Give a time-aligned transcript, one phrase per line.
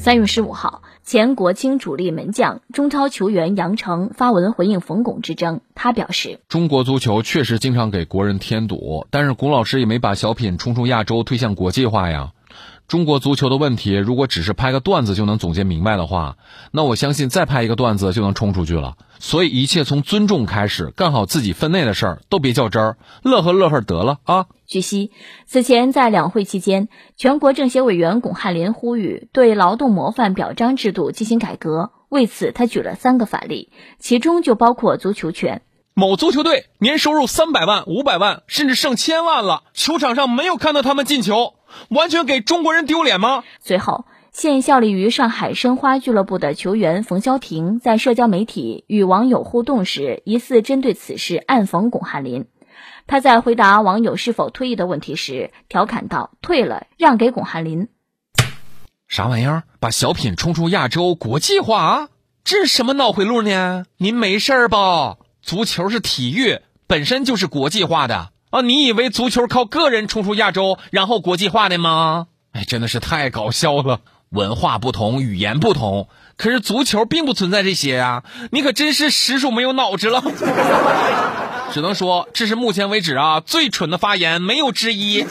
[0.00, 5.60] 三月十五号，前国青主力门将、中超球员杨成发文回应冯巩之争。
[5.74, 12.32] 他表示：“中国足球确实经常给国人添堵，但是巩老师也没把小品冲出亚洲，推向国际化呀。
[12.90, 16.36] 中国足球的问题，如果只是拍个段子就能总结明白的话，
[16.72, 18.96] 那我相信再拍一个段子就能冲出去了。
[19.20, 25.12] 所以一切从尊重开始，干好自己分内的事儿，都别较真儿，乐呵乐呵得了啊。”据悉，
[25.46, 31.92] 此前在两会期间，全国政协委员巩汉林呼吁对劳动模范表彰制度进行改革。
[32.08, 33.70] 为此，他举了三个反例，
[34.00, 35.62] 其中就包括足球权。
[35.94, 41.54] 某足球队年收入三百万、五百万，甚至上千万了，球场上没有看到他们进球，
[41.88, 43.44] 完全给中国人丢脸吗？
[43.60, 52.46] 随后，现效力于上海申花俱乐部的球员冯潇霆在社交媒体与网友互动时，疑似针对此事暗讽巩汉林。
[53.06, 57.88] 他在回答网友是否退役的问题时，调侃道：“退了，让给巩汉林。”
[59.08, 59.64] 啥玩意儿？
[59.80, 62.08] 把小品冲出亚洲国际化？
[62.44, 63.84] 这是什么脑回路呢？
[63.96, 65.16] 您没事儿吧？
[65.42, 68.60] 足球是体育，本身就是国际化的啊！
[68.62, 72.26] 你以为足球靠个人冲出亚洲，然后国际化的吗？
[72.52, 74.00] 哎，真的是太搞笑了！
[74.30, 78.22] 文化不同，语言不同，可是足球并不存在这些啊！
[78.50, 80.22] 你可真是实属没有脑子了。
[81.72, 85.24] 只能说这是目前为止啊最蠢的发言，没有之一。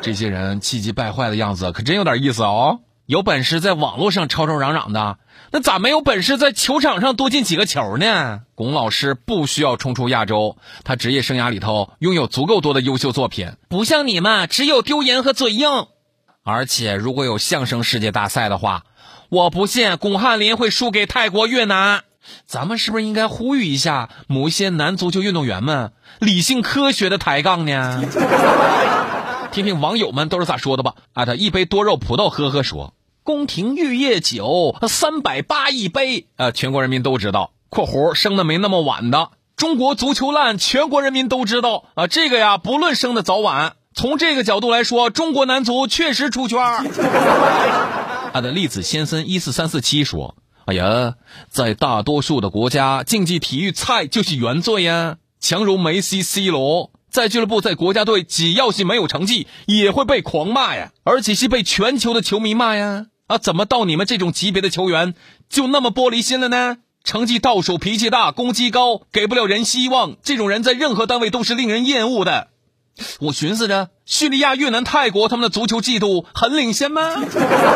[0.00, 2.80] 这些人气急败坏的样子可真有点意思哦。
[3.06, 5.18] 有本事在网络上吵吵嚷嚷的，
[5.50, 8.40] 那咋没有本事在球场上多进几个球呢？
[8.54, 15.68] 巩老师不需要冲出亚洲，他职业生涯里头拥有足够多的优秀作品，不像你们只有丢人和嘴硬。
[16.44, 18.84] 而且如果有相声世界大赛的话，
[19.28, 22.04] 我不信巩汉林会输给泰国、越南。
[22.46, 28.02] 咱们是不是应该呼吁一下某些男足球运动员们理性科学的抬杠呢？
[29.54, 30.96] 听听网友们都是咋说的吧。
[31.12, 37.52] 啊，他一杯多肉葡萄喝喝说：“宫廷玉液酒三百八一杯。”呃，全国人民都知道。
[37.70, 41.84] （括弧生的没那么晚的）中国足球烂，全国人民都知道。
[41.94, 46.58] 啊，这个呀，不论生的早晚，从这个角度来说，中国男足确实出圈。
[48.32, 50.34] 他的栗子先生一四三四七说。
[50.64, 51.14] 哎呀，
[51.48, 55.18] 在大多数的国家，竞技体育菜就是原罪呀。
[55.38, 63.06] 强如梅西、C 罗，在俱乐部、在国家队，只要是没有成绩，也会被狂骂呀，而且是被全球的球迷骂呀。
[63.28, 65.14] 啊，怎么到你们这种级别的球员
[65.48, 66.78] 就那么玻璃心了呢？
[67.04, 72.48] 成绩倒数，脾气大，攻击高，给不了人希望，这种人在任何单位都是令人厌恶的。
[73.20, 77.00] 我寻思着，叙利亚、越南、泰国，他们的足球季度很领先吗？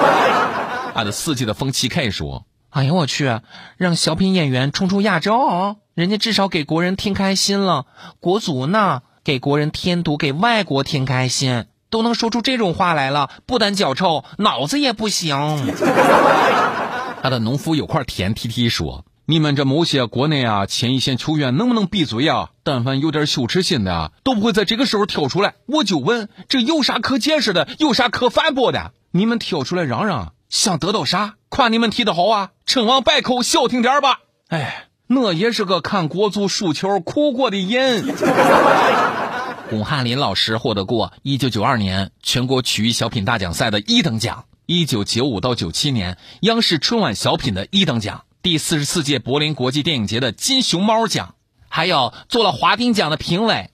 [0.97, 2.45] 俺的四季的风七 K 说。
[2.71, 3.41] 哎呀，我去！
[3.77, 7.87] 让小品演员冲出亚洲，人家至少给国人听开心了。
[8.21, 15.37] 国足呢，给国人添堵，给外国添开心，都能说出这种话来了，不但脚臭，脑子也不行。
[17.23, 22.49] 他的农夫有块田提提说：“你们这某些国内啊前一线球员能不能闭嘴啊？
[22.63, 25.57] 但凡有点羞耻心的，都不会在这个时候跳出来。
[25.67, 27.69] 我就问，这有啥可解释的？
[27.79, 28.93] 有啥可反驳的？
[29.11, 32.53] 你们跳出来嚷嚷，想得到啥？”夸你们踢得好啊！
[32.65, 34.21] 成王败寇，消停点吧。
[34.49, 38.05] 哎，我也是个看国足输球哭过的人。
[39.71, 51.35] 巩汉林老师获得过1992年全国曲艺小品大奖赛的一等奖，1995到97年央视春晚小品的一等奖，第四十四届柏林国际电影节的金熊猫奖，
[51.69, 53.71] 还有做了华鼎奖的评委，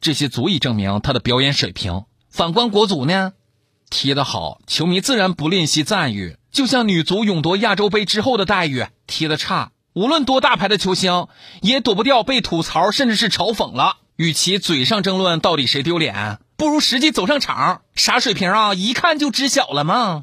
[0.00, 2.04] 这些足以证明他的表演水平。
[2.30, 3.32] 反观国足呢，
[3.88, 6.36] 踢得好，球迷自然不吝惜赞誉。
[6.50, 11.26] 就像女足勇夺亚洲杯之后的待遇，踢得差，无论多大牌的球星，
[11.60, 13.96] 也躲不掉被吐槽，甚至是嘲讽了。
[14.14, 20.22] 与其嘴上争论到底谁丢脸，不如实际走上场，啥水平啊，一看就知晓了嘛。